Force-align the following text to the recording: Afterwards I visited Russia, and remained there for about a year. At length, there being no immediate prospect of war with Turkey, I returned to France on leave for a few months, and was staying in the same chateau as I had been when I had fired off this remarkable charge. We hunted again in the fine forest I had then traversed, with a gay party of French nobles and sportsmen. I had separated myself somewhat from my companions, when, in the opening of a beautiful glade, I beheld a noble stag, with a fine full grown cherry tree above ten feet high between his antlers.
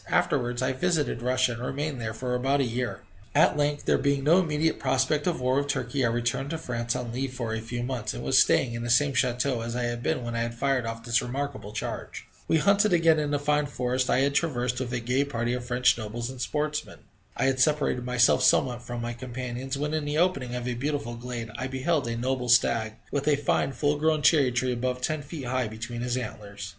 Afterwards 0.09 0.63
I 0.63 0.73
visited 0.73 1.21
Russia, 1.21 1.51
and 1.51 1.61
remained 1.63 2.01
there 2.01 2.15
for 2.15 2.33
about 2.33 2.59
a 2.59 2.63
year. 2.63 3.01
At 3.35 3.55
length, 3.55 3.85
there 3.85 3.99
being 3.99 4.23
no 4.23 4.39
immediate 4.39 4.79
prospect 4.79 5.27
of 5.27 5.39
war 5.39 5.57
with 5.57 5.67
Turkey, 5.67 6.03
I 6.03 6.07
returned 6.09 6.49
to 6.49 6.57
France 6.57 6.95
on 6.95 7.11
leave 7.11 7.35
for 7.35 7.53
a 7.53 7.61
few 7.61 7.83
months, 7.83 8.15
and 8.15 8.23
was 8.23 8.39
staying 8.39 8.73
in 8.73 8.81
the 8.81 8.89
same 8.89 9.13
chateau 9.13 9.61
as 9.61 9.75
I 9.75 9.83
had 9.83 10.01
been 10.01 10.23
when 10.23 10.33
I 10.35 10.39
had 10.41 10.55
fired 10.55 10.87
off 10.87 11.03
this 11.03 11.21
remarkable 11.21 11.71
charge. 11.71 12.25
We 12.47 12.57
hunted 12.57 12.93
again 12.93 13.19
in 13.19 13.29
the 13.29 13.37
fine 13.37 13.67
forest 13.67 14.09
I 14.09 14.21
had 14.21 14.31
then 14.31 14.37
traversed, 14.41 14.79
with 14.79 14.91
a 14.91 14.99
gay 14.99 15.23
party 15.23 15.53
of 15.53 15.65
French 15.65 15.95
nobles 15.99 16.31
and 16.31 16.41
sportsmen. 16.41 17.01
I 17.37 17.45
had 17.45 17.59
separated 17.59 18.03
myself 18.03 18.41
somewhat 18.41 18.81
from 18.81 19.01
my 19.03 19.13
companions, 19.13 19.77
when, 19.77 19.93
in 19.93 20.05
the 20.05 20.17
opening 20.17 20.55
of 20.55 20.67
a 20.67 20.73
beautiful 20.73 21.13
glade, 21.13 21.51
I 21.59 21.67
beheld 21.67 22.07
a 22.07 22.17
noble 22.17 22.49
stag, 22.49 22.93
with 23.11 23.27
a 23.27 23.35
fine 23.35 23.71
full 23.73 23.97
grown 23.97 24.23
cherry 24.23 24.51
tree 24.51 24.73
above 24.73 25.01
ten 25.01 25.21
feet 25.21 25.45
high 25.45 25.67
between 25.67 26.01
his 26.01 26.17
antlers. 26.17 26.69